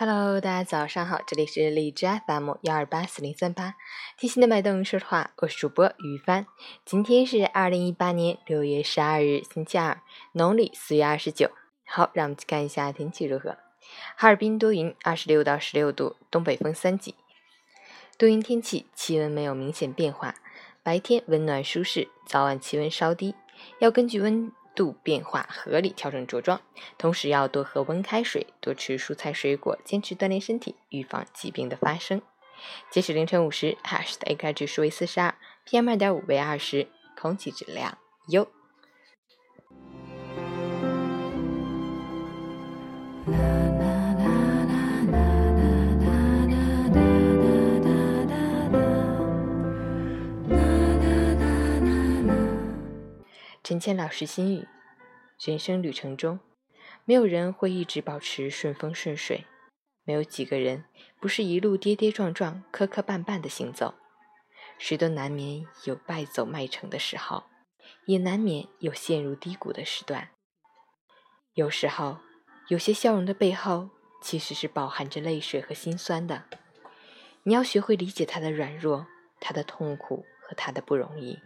[0.00, 3.74] Hello，大家早上好，这里是荔枝 FM 幺二八四零三八，
[4.16, 6.46] 贴心的脉动说的话，我是主播于帆。
[6.84, 10.00] 今天是二零一八年六月十二日，星期二，
[10.30, 11.50] 农历四月二十九。
[11.84, 13.56] 好，让我们去看一下天气如何。
[14.14, 17.16] 哈尔滨多云，二十六到十六度，东北风三级。
[18.16, 20.36] 多云天气，气温没有明显变化，
[20.84, 23.34] 白天温暖舒适，早晚气温稍低，
[23.80, 24.52] 要根据温。
[24.78, 26.60] 度变化合理调整着装，
[26.96, 32.22] 同时要多喝温开水，多吃蔬菜水果，坚持锻炼身体，预防疾病的发生。
[32.88, 35.34] 截止凌晨五时，Hash 的 AQI 指数为四十二
[35.66, 36.86] ，PM 二点五为二十，
[37.20, 37.98] 空气质量
[38.28, 38.46] 优。
[53.68, 54.66] 陈谦老师心语：
[55.38, 56.40] 人生旅程中，
[57.04, 59.44] 没有人会一直保持顺风顺水，
[60.04, 60.86] 没有几个人
[61.20, 63.92] 不是一路跌跌撞撞、磕磕绊绊的行走。
[64.78, 67.44] 谁都难免有败走麦城的时候，
[68.06, 70.30] 也难免有陷入低谷的时段。
[71.52, 72.20] 有时候，
[72.68, 73.90] 有些笑容的背后，
[74.22, 76.44] 其实是饱含着泪水和心酸的。
[77.42, 79.06] 你要学会理解他的软弱、
[79.38, 81.38] 他的痛苦和他的不容易。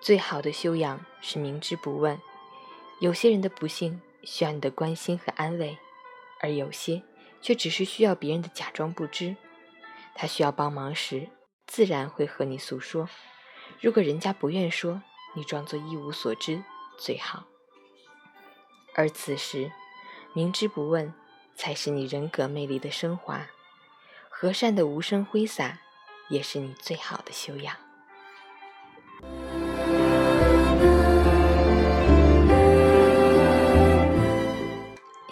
[0.00, 2.20] 最好的修养是明知不问。
[3.00, 5.78] 有些人的不幸需要你的关心和安慰，
[6.40, 7.02] 而有些
[7.42, 9.36] 却只是需要别人的假装不知。
[10.14, 11.28] 他需要帮忙时，
[11.66, 13.08] 自然会和你诉说。
[13.80, 15.02] 如果人家不愿说，
[15.34, 16.62] 你装作一无所知
[16.98, 17.44] 最好。
[18.94, 19.70] 而此时，
[20.34, 21.14] 明知不问，
[21.54, 23.46] 才是你人格魅力的升华。
[24.28, 25.80] 和善的无声挥洒，
[26.28, 27.76] 也是你最好的修养。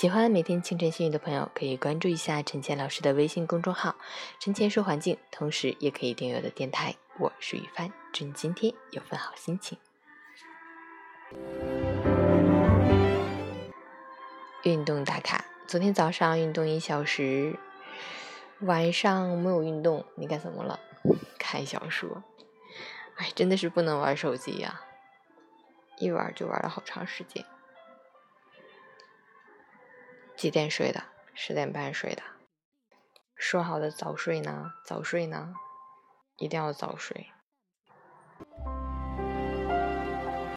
[0.00, 3.96] 喜欢每天清晨新语的朋友，可以关注一下陈倩老师的微信公众号
[4.40, 6.94] “陈倩说环境”，同时也可以订阅我的电台。
[7.18, 9.76] 我是雨帆，祝你今天有份好心情。
[14.62, 17.58] 运动打卡：昨天早上运动一小时，
[18.60, 20.06] 晚上没有运动。
[20.14, 20.80] 你干什么了？
[21.38, 22.24] 看小说。
[23.16, 24.80] 哎，真的是不能玩手机呀，
[25.98, 27.44] 一玩就玩了好长时间。
[30.40, 31.04] 几点睡的？
[31.34, 32.22] 十点半睡的。
[33.36, 34.72] 说好的早睡呢？
[34.86, 35.52] 早睡呢？
[36.38, 37.30] 一定要早睡。